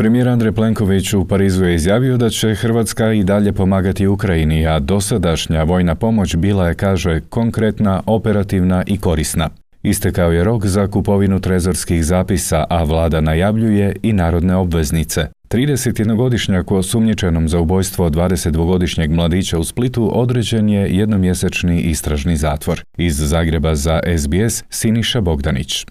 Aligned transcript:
Premijer 0.00 0.28
Andrej 0.28 0.52
Plenković 0.52 1.14
u 1.14 1.24
Parizu 1.24 1.64
je 1.64 1.74
izjavio 1.74 2.16
da 2.16 2.30
će 2.30 2.54
Hrvatska 2.54 3.12
i 3.12 3.24
dalje 3.24 3.52
pomagati 3.52 4.06
Ukrajini, 4.06 4.66
a 4.66 4.78
dosadašnja 4.78 5.62
vojna 5.62 5.94
pomoć 5.94 6.36
bila 6.36 6.68
je, 6.68 6.74
kaže, 6.74 7.20
konkretna, 7.20 8.02
operativna 8.06 8.82
i 8.86 8.98
korisna. 8.98 9.48
Istekao 9.82 10.32
je 10.32 10.44
rok 10.44 10.66
za 10.66 10.86
kupovinu 10.86 11.40
trezorskih 11.40 12.04
zapisa, 12.04 12.64
a 12.70 12.82
vlada 12.82 13.20
najavljuje 13.20 13.96
i 14.02 14.12
narodne 14.12 14.56
obveznice. 14.56 15.26
31-godišnjak 15.50 16.72
osumnjičenom 16.72 17.48
za 17.48 17.58
ubojstvo 17.58 18.10
22-godišnjeg 18.10 19.10
mladića 19.10 19.58
u 19.58 19.64
Splitu 19.64 20.10
određen 20.20 20.68
je 20.68 20.96
jednomjesečni 20.96 21.80
istražni 21.80 22.36
zatvor. 22.36 22.82
Iz 22.96 23.16
Zagreba 23.16 23.74
za 23.74 24.00
SBS 24.18 24.64
Siniša 24.70 25.20
Bogdanić. 25.20 25.86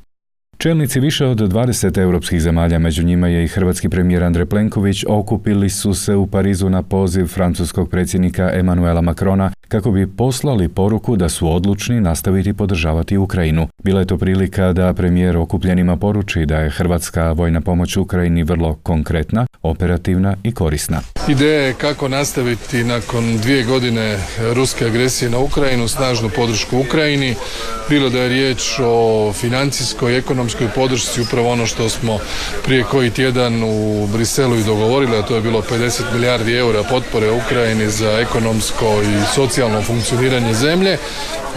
Čelnici 0.62 1.00
više 1.00 1.26
od 1.26 1.38
20 1.38 2.02
europskih 2.02 2.42
zemalja, 2.42 2.80
među 2.80 3.04
njima 3.04 3.28
je 3.28 3.44
i 3.44 3.48
hrvatski 3.48 3.90
premijer 3.90 4.24
Andrej 4.24 4.46
Plenković, 4.46 5.06
okupili 5.08 5.70
su 5.70 5.94
se 5.94 6.16
u 6.16 6.28
Parizu 6.28 6.70
na 6.70 6.84
poziv 6.84 7.26
francuskog 7.28 7.90
predsjednika 7.90 8.52
Emanuela 8.54 9.02
Macrona 9.02 9.52
kako 9.68 9.92
bi 9.92 10.08
poslali 10.08 10.68
poruku 10.68 11.16
da 11.16 11.30
su 11.30 11.56
odlučni 11.56 12.02
nastaviti 12.02 12.54
podržavati 12.54 13.18
Ukrajinu. 13.18 13.68
Bila 13.84 14.00
je 14.00 14.08
to 14.08 14.18
prilika 14.18 14.74
da 14.74 14.94
premijer 14.94 15.38
okupljenima 15.38 15.98
poruči 15.98 16.46
da 16.46 16.58
je 16.58 16.70
hrvatska 16.70 17.32
vojna 17.32 17.62
pomoć 17.62 17.98
Ukrajini 17.98 18.44
vrlo 18.44 18.76
konkretna, 18.84 19.48
operativna 19.62 20.36
i 20.44 20.52
korisna. 20.52 21.02
Ideja 21.28 21.62
je 21.62 21.74
kako 21.74 22.08
nastaviti 22.08 22.84
nakon 22.84 23.38
dvije 23.38 23.64
godine 23.64 24.18
ruske 24.54 24.86
agresije 24.86 25.32
na 25.32 25.40
Ukrajinu, 25.40 25.88
snažnu 25.88 26.30
podršku 26.36 26.78
Ukrajini, 26.78 27.36
bilo 27.90 28.10
da 28.10 28.20
je 28.20 28.30
riječ 28.30 28.80
o 28.84 29.34
financijskoj, 29.34 30.18
ekonomskoj 30.18 30.49
podršci, 30.76 31.22
upravo 31.22 31.50
ono 31.50 31.66
što 31.66 31.90
smo 31.90 32.20
prije 32.64 32.84
koji 32.84 33.12
tjedan 33.12 33.64
u 33.64 34.08
Briselu 34.08 34.56
i 34.56 34.64
dogovorili, 34.64 35.18
a 35.18 35.22
to 35.22 35.36
je 35.36 35.42
bilo 35.42 35.62
50 35.62 36.02
milijardi 36.14 36.56
eura 36.56 36.84
potpore 36.84 37.32
Ukrajini 37.32 37.90
za 37.90 38.12
ekonomsko 38.12 39.02
i 39.02 39.36
socijalno 39.36 39.82
funkcioniranje 39.82 40.54
zemlje. 40.54 40.98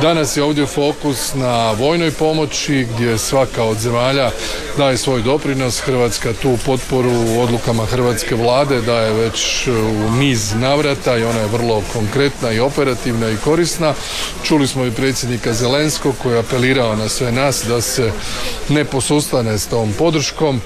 Danas 0.00 0.36
je 0.36 0.42
ovdje 0.42 0.66
fokus 0.66 1.34
na 1.34 1.70
vojnoj 1.72 2.10
pomoći 2.10 2.86
gdje 2.94 3.18
svaka 3.18 3.62
od 3.64 3.78
zemalja 3.78 4.30
daje 4.76 4.96
svoj 4.96 5.22
doprinos. 5.22 5.80
Hrvatska 5.80 6.32
tu 6.42 6.58
potporu 6.66 7.10
u 7.10 7.40
odlukama 7.40 7.86
hrvatske 7.86 8.34
vlade 8.34 8.80
daje 8.80 9.12
već 9.12 9.68
u 9.68 10.10
niz 10.10 10.54
navrata 10.54 11.18
i 11.18 11.24
ona 11.24 11.40
je 11.40 11.46
vrlo 11.46 11.82
konkretna 11.92 12.52
i 12.52 12.60
operativna 12.60 13.30
i 13.30 13.36
korisna. 13.36 13.94
Čuli 14.42 14.66
smo 14.66 14.84
i 14.84 14.90
predsjednika 14.90 15.52
Zelenskog 15.52 16.14
koji 16.22 16.34
je 16.34 16.38
apelirao 16.38 16.96
na 16.96 17.08
sve 17.08 17.32
nas 17.32 17.64
da 17.68 17.80
se 17.80 18.12
ne 18.68 18.81
posustane 18.84 19.58
s 19.58 19.66
tom 19.66 19.92
podrškom 19.98 20.60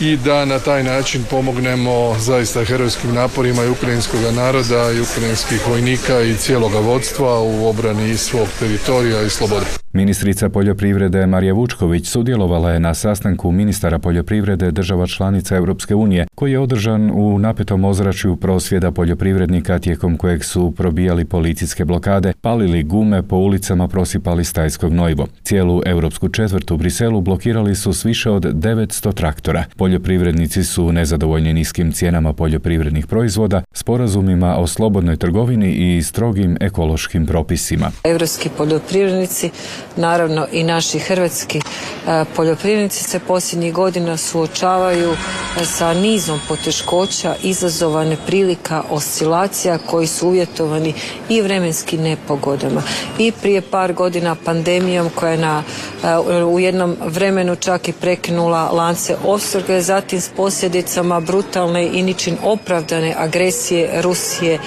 i 0.00 0.16
da 0.16 0.44
na 0.44 0.58
taj 0.58 0.82
način 0.82 1.24
pomognemo 1.30 2.16
zaista 2.18 2.64
herojskim 2.64 3.14
naporima 3.14 3.64
i 3.64 3.68
ukrajinskog 3.68 4.20
naroda 4.36 4.92
i 4.92 5.00
ukrajinskih 5.00 5.68
vojnika 5.68 6.20
i 6.20 6.36
cijeloga 6.36 6.78
vodstva 6.78 7.40
u 7.40 7.68
obrani 7.68 8.16
svog 8.16 8.48
teritorija 8.58 9.22
i 9.22 9.30
slobode. 9.30 9.66
Ministrica 9.98 10.48
poljoprivrede 10.48 11.26
Marija 11.26 11.54
Vučković 11.54 12.08
sudjelovala 12.08 12.72
je 12.72 12.80
na 12.80 12.94
sastanku 12.94 13.50
ministara 13.52 13.98
poljoprivrede 13.98 14.70
država 14.70 15.06
članica 15.06 15.56
Europske 15.56 15.94
unije, 15.94 16.26
koji 16.34 16.52
je 16.52 16.58
održan 16.58 17.10
u 17.14 17.38
napetom 17.38 17.84
ozračju 17.84 18.36
prosvjeda 18.36 18.90
poljoprivrednika 18.90 19.78
tijekom 19.78 20.16
kojeg 20.16 20.44
su 20.44 20.70
probijali 20.76 21.24
policijske 21.24 21.84
blokade, 21.84 22.32
palili 22.40 22.82
gume 22.82 23.22
po 23.22 23.36
ulicama, 23.36 23.88
prosipali 23.88 24.44
stajsko 24.44 24.88
gnojivo. 24.88 25.26
Cijelu 25.42 25.82
europsku 25.86 26.28
četvrtu 26.28 26.74
u 26.74 26.78
Briselu 26.78 27.20
blokirali 27.20 27.74
su 27.74 27.92
s 27.92 28.04
više 28.04 28.30
od 28.30 28.44
900 28.44 29.14
traktora. 29.14 29.64
Poljoprivrednici 29.76 30.64
su 30.64 30.92
nezadovoljni 30.92 31.52
niskim 31.52 31.92
cijenama 31.92 32.32
poljoprivrednih 32.32 33.06
proizvoda, 33.06 33.62
sporazumima 33.72 34.56
o 34.56 34.66
slobodnoj 34.66 35.16
trgovini 35.16 35.96
i 35.96 36.02
strogim 36.02 36.56
ekološkim 36.60 37.26
propisima. 37.26 37.90
Europski 38.04 38.48
poljoprivrednici 38.56 39.50
naravno 39.96 40.46
i 40.52 40.64
naši 40.64 40.98
hrvatski 40.98 41.58
e, 41.58 42.24
poljoprivrednici 42.36 43.04
se 43.04 43.18
posljednjih 43.18 43.72
godina 43.72 44.16
suočavaju 44.16 45.12
e, 45.12 45.64
sa 45.64 45.94
nizom 45.94 46.40
poteškoća, 46.48 47.34
izazova, 47.42 48.04
neprilika, 48.04 48.82
oscilacija 48.90 49.78
koji 49.78 50.06
su 50.06 50.28
uvjetovani 50.28 50.94
i 51.28 51.40
vremenski 51.40 51.98
nepogodama. 51.98 52.82
I 53.18 53.32
prije 53.32 53.60
par 53.60 53.92
godina 53.92 54.36
pandemijom 54.44 55.10
koja 55.14 55.32
je 55.32 55.38
na, 55.38 55.62
e, 56.04 56.16
u 56.44 56.58
jednom 56.60 56.96
vremenu 57.04 57.56
čak 57.56 57.88
i 57.88 57.92
prekinula 57.92 58.70
lance 58.72 59.16
opskrbe, 59.24 59.80
zatim 59.80 60.20
s 60.20 60.28
posljedicama 60.36 61.20
brutalne 61.20 61.86
i 61.86 62.02
ničin 62.02 62.36
opravdane 62.44 63.14
agresije 63.18 64.02
Rusije 64.02 64.58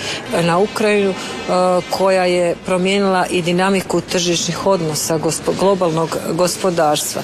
na 0.43 0.57
Ukrajinu 0.57 1.13
koja 1.89 2.25
je 2.25 2.55
promijenila 2.65 3.25
i 3.27 3.41
dinamiku 3.41 4.01
tržišnih 4.01 4.67
odnosa 4.67 5.00
sa 5.01 5.19
globalnog 5.59 6.17
gospodarstva. 6.33 7.21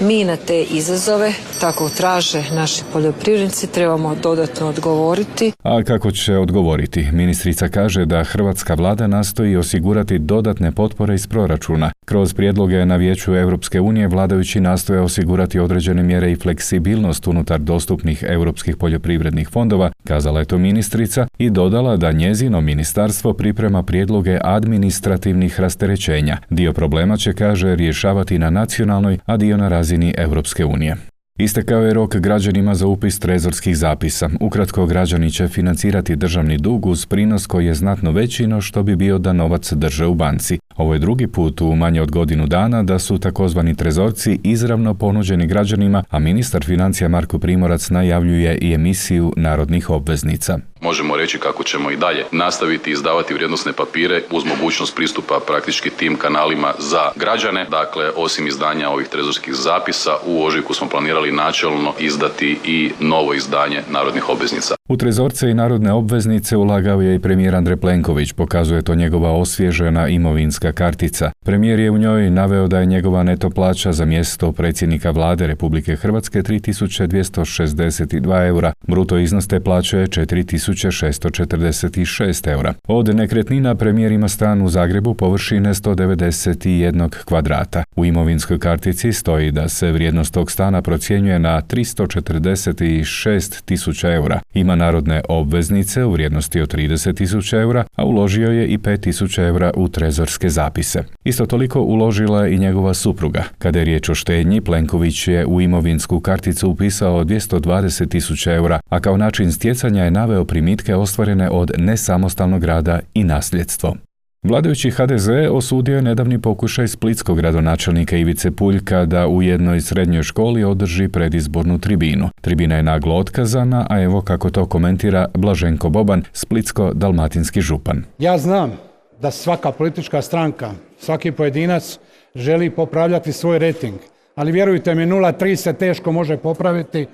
Mi 0.00 0.24
na 0.24 0.36
te 0.36 0.62
izazove, 0.62 1.32
tako 1.60 1.88
traže 1.88 2.42
naši 2.52 2.82
poljoprivrednici, 2.92 3.66
trebamo 3.66 4.14
dodatno 4.14 4.66
odgovoriti. 4.66 5.52
A 5.62 5.82
kako 5.82 6.10
će 6.10 6.36
odgovoriti? 6.36 7.08
Ministrica 7.12 7.68
kaže 7.68 8.06
da 8.06 8.24
hrvatska 8.24 8.74
vlada 8.74 9.06
nastoji 9.06 9.56
osigurati 9.56 10.18
dodatne 10.18 10.72
potpore 10.72 11.14
iz 11.14 11.26
proračuna. 11.26 11.92
Kroz 12.08 12.34
prijedloge 12.34 12.86
na 12.86 12.96
vijeću 12.96 13.34
Europske 13.34 13.80
unije 13.80 14.08
vladajući 14.08 14.60
nastoje 14.60 15.00
osigurati 15.00 15.58
određene 15.58 16.02
mjere 16.02 16.32
i 16.32 16.36
fleksibilnost 16.36 17.26
unutar 17.26 17.60
dostupnih 17.60 18.24
europskih 18.28 18.76
poljoprivrednih 18.76 19.48
fondova, 19.48 19.90
kazala 20.04 20.40
je 20.40 20.46
to 20.46 20.58
ministrica 20.58 21.26
i 21.38 21.50
dodala 21.50 21.96
da 21.96 22.12
njezino 22.12 22.60
ministarstvo 22.60 23.32
priprema 23.32 23.82
prijedloge 23.82 24.38
administrativnih 24.44 25.60
rasterećenja. 25.60 26.38
Dio 26.50 26.72
problema 26.72 27.16
će, 27.16 27.32
kaže, 27.32 27.76
rješavati 27.76 28.38
na 28.38 28.50
nacionalnoj, 28.50 29.18
a 29.26 29.36
dio 29.36 29.56
na 29.56 29.68
razini 29.68 30.14
Europske 30.16 30.64
unije. 30.64 30.96
Istekao 31.38 31.82
je 31.82 31.94
rok 31.94 32.16
građanima 32.16 32.74
za 32.74 32.86
upis 32.86 33.18
trezorskih 33.18 33.76
zapisa. 33.76 34.30
Ukratko, 34.40 34.86
građani 34.86 35.30
će 35.30 35.48
financirati 35.48 36.16
državni 36.16 36.58
dug 36.58 36.86
uz 36.86 37.06
prinos 37.06 37.46
koji 37.46 37.66
je 37.66 37.74
znatno 37.74 38.12
veći 38.12 38.46
no 38.46 38.60
što 38.60 38.82
bi 38.82 38.96
bio 38.96 39.18
da 39.18 39.32
novac 39.32 39.72
drže 39.72 40.06
u 40.06 40.14
banci. 40.14 40.58
Ovo 40.78 40.92
je 40.92 40.98
drugi 40.98 41.26
put 41.26 41.60
u 41.60 41.74
manje 41.74 42.02
od 42.02 42.10
godinu 42.10 42.46
dana 42.46 42.82
da 42.82 42.98
su 42.98 43.18
takozvani 43.18 43.76
trezorci 43.76 44.40
izravno 44.44 44.94
ponuđeni 44.94 45.46
građanima, 45.46 46.04
a 46.10 46.18
ministar 46.18 46.64
financija 46.64 47.08
Marko 47.08 47.38
Primorac 47.38 47.90
najavljuje 47.90 48.58
i 48.58 48.74
emisiju 48.74 49.32
narodnih 49.36 49.90
obveznica. 49.90 50.58
Možemo 50.80 51.16
reći 51.16 51.38
kako 51.38 51.64
ćemo 51.64 51.90
i 51.90 51.96
dalje 51.96 52.24
nastaviti 52.32 52.90
izdavati 52.90 53.34
vrijednosne 53.34 53.72
papire 53.72 54.22
uz 54.30 54.44
mogućnost 54.44 54.96
pristupa 54.96 55.40
praktički 55.46 55.90
tim 55.90 56.16
kanalima 56.16 56.72
za 56.78 57.02
građane. 57.16 57.66
Dakle, 57.70 58.10
osim 58.16 58.46
izdanja 58.46 58.90
ovih 58.90 59.08
trezorskih 59.08 59.54
zapisa, 59.54 60.10
u 60.26 60.44
ožujku 60.44 60.74
smo 60.74 60.88
planirali 60.88 61.32
načelno 61.32 61.92
izdati 61.98 62.58
i 62.64 62.90
novo 63.00 63.34
izdanje 63.34 63.82
narodnih 63.90 64.28
obveznica. 64.28 64.77
U 64.88 64.96
trezorce 64.96 65.50
i 65.50 65.54
narodne 65.54 65.92
obveznice 65.92 66.56
ulagao 66.56 67.02
je 67.02 67.14
i 67.14 67.18
premijer 67.18 67.54
Andrej 67.54 67.76
Plenković, 67.76 68.32
pokazuje 68.32 68.82
to 68.82 68.94
njegova 68.94 69.32
osvježena 69.32 70.08
imovinska 70.08 70.72
kartica. 70.72 71.30
Premijer 71.44 71.80
je 71.80 71.90
u 71.90 71.98
njoj 71.98 72.30
naveo 72.30 72.68
da 72.68 72.80
je 72.80 72.86
njegova 72.86 73.22
neto 73.22 73.50
plaća 73.50 73.92
za 73.92 74.04
mjesto 74.04 74.52
predsjednika 74.52 75.10
vlade 75.10 75.46
Republike 75.46 75.96
Hrvatske 75.96 76.42
3262 76.42 78.46
eura. 78.46 78.72
Bruto 78.86 79.18
iznos 79.18 79.48
te 79.48 79.60
plaće 79.60 79.98
je 79.98 80.06
4646 80.06 82.50
eura. 82.50 82.74
Od 82.86 83.16
nekretnina 83.16 83.74
premijer 83.74 84.12
ima 84.12 84.28
stan 84.28 84.62
u 84.62 84.68
Zagrebu 84.68 85.14
površine 85.14 85.74
191 85.74 87.08
kvadrata. 87.24 87.84
U 87.96 88.04
imovinskoj 88.04 88.58
kartici 88.58 89.12
stoji 89.12 89.50
da 89.50 89.68
se 89.68 89.92
vrijednost 89.92 90.34
tog 90.34 90.50
stana 90.50 90.82
procjenjuje 90.82 91.38
na 91.38 91.62
346 91.62 93.64
tisuća 93.64 94.12
eura. 94.12 94.40
Ima 94.54 94.77
narodne 94.78 95.20
obveznice 95.28 96.04
u 96.04 96.12
vrijednosti 96.12 96.60
od 96.60 96.74
30.000 96.74 97.60
eura, 97.60 97.84
a 97.96 98.04
uložio 98.04 98.50
je 98.50 98.66
i 98.66 98.78
5.000 98.78 99.46
eura 99.46 99.70
u 99.76 99.88
trezorske 99.88 100.48
zapise. 100.50 101.04
Isto 101.24 101.46
toliko 101.46 101.80
uložila 101.80 102.46
je 102.46 102.54
i 102.54 102.58
njegova 102.58 102.94
supruga. 102.94 103.44
Kada 103.58 103.78
je 103.78 103.84
riječ 103.84 104.08
o 104.08 104.14
štednji, 104.14 104.60
Plenković 104.60 105.28
je 105.28 105.46
u 105.46 105.60
imovinsku 105.60 106.20
karticu 106.20 106.70
upisao 106.70 107.24
220.000 107.24 108.54
eura, 108.54 108.80
a 108.88 109.00
kao 109.00 109.16
način 109.16 109.52
stjecanja 109.52 110.04
je 110.04 110.10
naveo 110.10 110.44
primitke 110.44 110.94
ostvarene 110.94 111.50
od 111.50 111.70
nesamostalnog 111.78 112.64
rada 112.64 113.00
i 113.14 113.24
nasljedstvo. 113.24 114.07
Vladajući 114.42 114.90
HDZ 114.90 115.28
osudio 115.50 115.96
je 115.96 116.02
nedavni 116.02 116.40
pokušaj 116.40 116.88
splitskog 116.88 117.36
gradonačelnika 117.36 118.16
Ivice 118.16 118.50
Puljka 118.50 119.04
da 119.04 119.26
u 119.28 119.42
jednoj 119.42 119.80
srednjoj 119.80 120.22
školi 120.22 120.64
održi 120.64 121.08
predizbornu 121.08 121.78
tribinu. 121.78 122.28
Tribina 122.40 122.76
je 122.76 122.82
naglo 122.82 123.16
otkazana, 123.16 123.86
a 123.90 124.02
evo 124.02 124.22
kako 124.22 124.50
to 124.50 124.66
komentira 124.66 125.26
Blaženko 125.34 125.88
Boban, 125.88 126.22
splitsko-dalmatinski 126.32 127.60
župan. 127.60 128.04
Ja 128.18 128.38
znam 128.38 128.72
da 129.20 129.30
svaka 129.30 129.72
politička 129.72 130.22
stranka, 130.22 130.70
svaki 130.98 131.32
pojedinac 131.32 131.98
želi 132.34 132.70
popravljati 132.70 133.32
svoj 133.32 133.58
rating, 133.58 133.94
ali 134.34 134.52
vjerujte 134.52 134.94
mi 134.94 135.06
0,3 135.06 135.56
se 135.56 135.72
teško 135.72 136.12
može 136.12 136.36
popraviti 136.36 137.06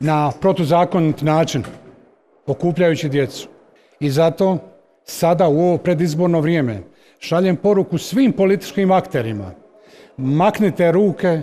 na 0.00 0.32
protuzakonit 0.40 1.22
način, 1.22 1.64
okupljajući 2.46 3.08
djecu. 3.08 3.48
I 4.00 4.10
zato 4.10 4.71
sada 5.04 5.48
u 5.48 5.60
ovo 5.60 5.78
predizborno 5.78 6.40
vrijeme 6.40 6.82
šaljem 7.18 7.56
poruku 7.56 7.98
svim 7.98 8.32
političkim 8.32 8.90
akterima. 8.92 9.50
Maknite 10.16 10.92
ruke 10.92 11.42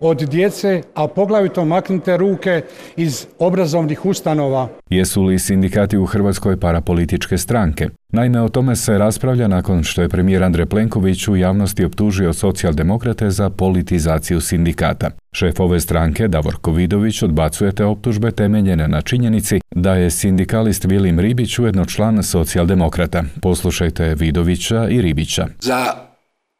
od 0.00 0.18
djece, 0.18 0.82
a 0.94 1.08
poglavito 1.08 1.64
maknite 1.64 2.16
ruke 2.16 2.62
iz 2.96 3.26
obrazovnih 3.38 4.06
ustanova. 4.06 4.68
Jesu 4.90 5.22
li 5.22 5.38
sindikati 5.38 5.96
u 5.96 6.06
Hrvatskoj 6.06 6.60
parapolitičke 6.60 7.38
stranke? 7.38 7.88
Naime, 8.08 8.42
o 8.42 8.48
tome 8.48 8.76
se 8.76 8.98
raspravlja 8.98 9.48
nakon 9.48 9.82
što 9.82 10.02
je 10.02 10.08
premijer 10.08 10.42
Andrej 10.42 10.66
Plenković 10.66 11.28
u 11.28 11.36
javnosti 11.36 11.84
optužio 11.84 12.32
socijaldemokrate 12.32 13.30
za 13.30 13.50
politizaciju 13.50 14.40
sindikata. 14.40 15.10
Šef 15.32 15.60
ove 15.60 15.80
stranke, 15.80 16.28
Davorko 16.28 16.72
Vidović, 16.72 17.22
odbacuje 17.22 17.72
te 17.72 17.84
optužbe 17.84 18.30
temeljene 18.30 18.88
na 18.88 19.02
činjenici 19.02 19.60
da 19.74 19.94
je 19.94 20.10
sindikalist 20.10 20.84
Vilim 20.84 21.20
Ribić 21.20 21.58
ujedno 21.58 21.84
član 21.84 22.22
socijaldemokrata. 22.22 23.24
Poslušajte 23.42 24.14
Vidovića 24.14 24.88
i 24.88 25.02
Ribića. 25.02 25.46
Za 25.60 25.86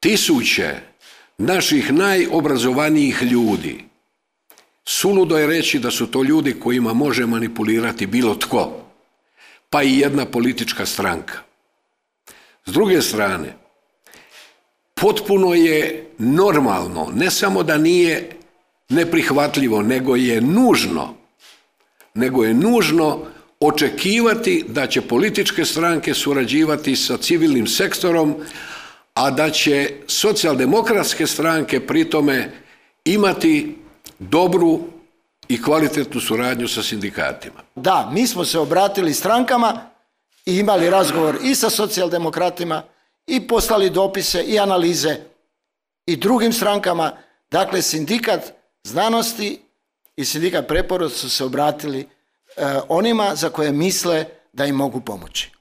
tisuće 0.00 0.94
naših 1.38 1.92
najobrazovanijih 1.92 3.22
ljudi. 3.22 3.84
Suludo 4.84 5.38
je 5.38 5.46
reći 5.46 5.78
da 5.78 5.90
su 5.90 6.06
to 6.06 6.22
ljudi 6.22 6.60
kojima 6.60 6.92
može 6.92 7.26
manipulirati 7.26 8.06
bilo 8.06 8.34
tko, 8.34 8.81
pa 9.70 9.82
i 9.82 9.98
jedna 9.98 10.26
politička 10.26 10.86
stranka. 10.86 11.38
S 12.66 12.72
druge 12.72 13.02
strane, 13.02 13.56
potpuno 14.94 15.54
je 15.54 16.06
normalno, 16.19 17.10
ne 17.14 17.31
samo 17.31 17.62
da 17.62 17.78
nije 17.78 18.31
neprihvatljivo, 18.88 19.82
nego 19.82 20.16
je 20.16 20.40
nužno, 20.40 21.14
nego 22.14 22.44
je 22.44 22.54
nužno 22.54 23.26
očekivati 23.60 24.64
da 24.69 24.86
će 24.86 25.00
političke 25.00 25.64
stranke 25.64 26.14
surađivati 26.14 26.96
sa 26.96 27.16
civilnim 27.16 27.66
sektorom, 27.66 28.36
a 29.14 29.31
da 29.31 29.50
će 29.50 29.94
socijaldemokratske 30.06 31.26
stranke 31.26 31.87
pri 31.87 32.11
tome 32.11 32.50
imati 33.05 33.76
dobru 34.19 34.81
i 35.49 35.62
kvalitetnu 35.62 36.20
suradnju 36.20 36.69
sa 36.69 36.82
sindikatima. 36.82 37.61
Da, 37.75 38.11
mi 38.12 38.26
smo 38.26 38.44
se 38.44 38.58
obratili 38.58 39.14
strankama 39.14 39.90
i 40.46 40.58
imali 40.58 40.90
razgovor 40.90 41.38
i 41.43 41.55
sa 41.55 41.70
socijaldemokratima 41.70 42.82
i 43.26 43.46
poslali 43.46 43.90
dopise 43.90 44.43
i 44.43 44.58
analize 44.58 45.17
i 46.06 46.17
drugim 46.17 46.52
strankama. 46.52 47.12
Dakle, 47.50 47.82
sindikat 47.82 48.52
znanosti 48.84 49.60
i 50.17 50.25
sindikat 50.25 50.69
preporod 50.69 51.12
su 51.12 51.31
se 51.31 51.44
obratili 51.44 52.00
e, 52.00 52.06
onima 52.88 53.34
za 53.34 53.49
koje 53.49 53.72
misle 53.72 54.25
da 54.52 54.64
im 54.64 54.75
mogu 54.75 55.00
pomoći. 55.00 55.54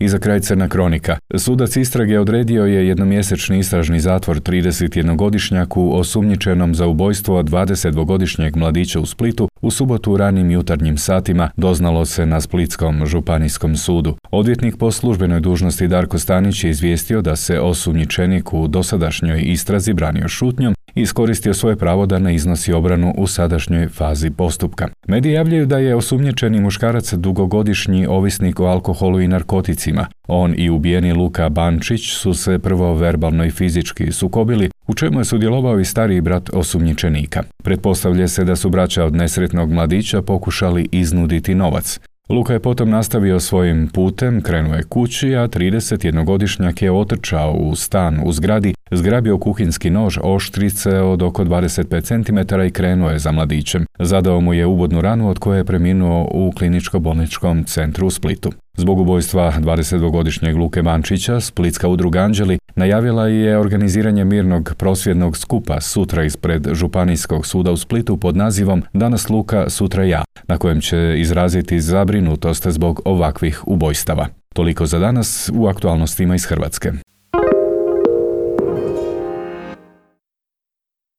I 0.00 0.08
za 0.08 0.18
kraj 0.18 0.40
crna 0.40 0.68
kronika. 0.68 1.16
Sudac 1.38 1.76
istrage 1.76 2.18
odredio 2.18 2.64
je 2.64 2.88
jednomjesečni 2.88 3.58
istražni 3.58 4.00
zatvor 4.00 4.40
31-godišnjaku 4.40 5.90
osumnjičenom 5.92 6.74
za 6.74 6.86
ubojstvo 6.86 7.42
22-godišnjeg 7.42 8.56
mladića 8.56 9.00
u 9.00 9.06
Splitu 9.06 9.48
u 9.60 9.70
subotu 9.70 10.12
u 10.12 10.16
ranim 10.16 10.50
jutarnjim 10.50 10.98
satima 10.98 11.50
doznalo 11.56 12.04
se 12.04 12.26
na 12.26 12.40
Splitskom 12.40 13.06
županijskom 13.06 13.76
sudu. 13.76 14.16
Odvjetnik 14.30 14.76
po 14.76 14.90
službenoj 14.90 15.40
dužnosti 15.40 15.88
Darko 15.88 16.18
Stanić 16.18 16.64
je 16.64 16.70
izvijestio 16.70 17.22
da 17.22 17.36
se 17.36 17.60
osumnjičenik 17.60 18.52
u 18.52 18.68
dosadašnjoj 18.68 19.42
istrazi 19.42 19.92
branio 19.92 20.28
šutnjom 20.28 20.74
iskoristio 21.02 21.54
svoje 21.54 21.76
pravo 21.76 22.06
da 22.06 22.18
ne 22.18 22.34
iznosi 22.34 22.72
obranu 22.72 23.14
u 23.16 23.26
sadašnjoj 23.26 23.88
fazi 23.88 24.30
postupka. 24.30 24.88
Mediji 25.08 25.32
javljaju 25.32 25.66
da 25.66 25.78
je 25.78 25.96
osumnjičeni 25.96 26.60
muškarac 26.60 27.12
dugogodišnji 27.12 28.06
ovisnik 28.06 28.60
o 28.60 28.64
alkoholu 28.64 29.20
i 29.20 29.28
narkoticima. 29.28 30.06
On 30.28 30.54
i 30.56 30.70
ubijeni 30.70 31.12
Luka 31.12 31.48
Bančić 31.48 32.12
su 32.12 32.34
se 32.34 32.58
prvo 32.58 32.94
verbalno 32.94 33.44
i 33.44 33.50
fizički 33.50 34.12
sukobili, 34.12 34.70
u 34.86 34.94
čemu 34.94 35.20
je 35.20 35.24
sudjelovao 35.24 35.80
i 35.80 35.84
stariji 35.84 36.20
brat 36.20 36.50
osumnjičenika. 36.52 37.42
Pretpostavlja 37.62 38.28
se 38.28 38.44
da 38.44 38.56
su 38.56 38.70
braća 38.70 39.04
od 39.04 39.14
nesretnog 39.14 39.72
mladića 39.72 40.22
pokušali 40.22 40.88
iznuditi 40.92 41.54
novac. 41.54 42.00
Luka 42.30 42.52
je 42.52 42.60
potom 42.60 42.90
nastavio 42.90 43.40
svojim 43.40 43.88
putem, 43.88 44.42
krenuo 44.42 44.74
je 44.74 44.82
kući, 44.82 45.36
a 45.36 45.48
31-godišnjak 45.48 46.82
je 46.82 46.92
otrčao 46.92 47.52
u 47.52 47.74
stan 47.74 48.20
u 48.24 48.32
zgradi, 48.32 48.74
zgrabio 48.90 49.38
kuhinski 49.38 49.90
nož 49.90 50.18
oštrice 50.22 51.00
od 51.00 51.22
oko 51.22 51.44
25 51.44 52.02
cm 52.02 52.60
i 52.66 52.70
krenuo 52.70 53.10
je 53.10 53.18
za 53.18 53.32
mladićem. 53.32 53.86
Zadao 53.98 54.40
mu 54.40 54.54
je 54.54 54.66
uvodnu 54.66 55.00
ranu 55.00 55.28
od 55.28 55.38
koje 55.38 55.58
je 55.58 55.64
preminuo 55.64 56.28
u 56.30 56.52
kliničko-bolničkom 56.52 57.64
centru 57.66 58.06
u 58.06 58.10
Splitu. 58.10 58.52
Zbog 58.76 58.98
ubojstva 58.98 59.52
22-godišnjeg 59.60 60.56
Luke 60.56 60.82
Bančića, 60.82 61.40
Splitska 61.40 61.88
udruga 61.88 62.20
Anđeli 62.20 62.58
najavila 62.76 63.28
je 63.28 63.58
organiziranje 63.58 64.24
mirnog 64.24 64.74
prosvjednog 64.78 65.36
skupa 65.36 65.80
sutra 65.80 66.24
ispred 66.24 66.68
Županijskog 66.72 67.46
suda 67.46 67.72
u 67.72 67.76
Splitu 67.76 68.16
pod 68.16 68.36
nazivom 68.36 68.82
Danas 68.92 69.28
Luka, 69.28 69.70
sutra 69.70 70.04
ja, 70.04 70.24
na 70.48 70.58
kojem 70.58 70.80
će 70.80 71.14
izraziti 71.16 71.80
zabrinutost 71.80 72.66
zbog 72.68 73.00
ovakvih 73.04 73.62
ubojstava. 73.66 74.26
Toliko 74.54 74.86
za 74.86 74.98
danas 74.98 75.50
u 75.54 75.66
aktualnostima 75.66 76.34
iz 76.34 76.44
Hrvatske. 76.44 76.92